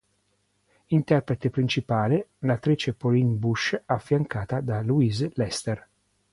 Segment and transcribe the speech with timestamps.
[0.87, 5.87] Interprete principale, l'attrice Pauline Bush affiancata da Louise Lester.